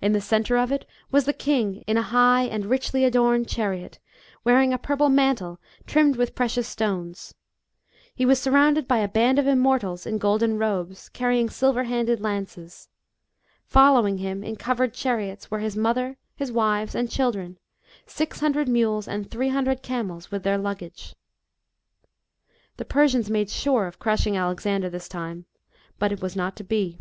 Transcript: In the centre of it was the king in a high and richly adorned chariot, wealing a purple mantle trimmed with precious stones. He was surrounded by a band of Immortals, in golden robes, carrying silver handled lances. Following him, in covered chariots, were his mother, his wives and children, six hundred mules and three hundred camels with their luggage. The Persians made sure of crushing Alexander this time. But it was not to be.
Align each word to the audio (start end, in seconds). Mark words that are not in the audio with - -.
In 0.00 0.14
the 0.14 0.20
centre 0.22 0.56
of 0.56 0.72
it 0.72 0.86
was 1.10 1.26
the 1.26 1.34
king 1.34 1.84
in 1.86 1.98
a 1.98 2.02
high 2.02 2.44
and 2.44 2.64
richly 2.64 3.04
adorned 3.04 3.48
chariot, 3.50 3.98
wealing 4.42 4.72
a 4.72 4.78
purple 4.78 5.10
mantle 5.10 5.60
trimmed 5.86 6.16
with 6.16 6.34
precious 6.34 6.66
stones. 6.66 7.34
He 8.14 8.24
was 8.24 8.40
surrounded 8.40 8.88
by 8.88 9.00
a 9.00 9.08
band 9.08 9.38
of 9.38 9.46
Immortals, 9.46 10.06
in 10.06 10.16
golden 10.16 10.56
robes, 10.56 11.10
carrying 11.10 11.50
silver 11.50 11.84
handled 11.84 12.18
lances. 12.20 12.88
Following 13.66 14.16
him, 14.16 14.42
in 14.42 14.56
covered 14.56 14.94
chariots, 14.94 15.50
were 15.50 15.58
his 15.58 15.76
mother, 15.76 16.16
his 16.34 16.50
wives 16.50 16.94
and 16.94 17.10
children, 17.10 17.58
six 18.06 18.40
hundred 18.40 18.70
mules 18.70 19.06
and 19.06 19.30
three 19.30 19.50
hundred 19.50 19.82
camels 19.82 20.30
with 20.30 20.44
their 20.44 20.56
luggage. 20.56 21.14
The 22.78 22.86
Persians 22.86 23.28
made 23.28 23.50
sure 23.50 23.86
of 23.86 23.98
crushing 23.98 24.34
Alexander 24.34 24.88
this 24.88 25.08
time. 25.08 25.44
But 25.98 26.10
it 26.10 26.22
was 26.22 26.34
not 26.34 26.56
to 26.56 26.64
be. 26.64 27.00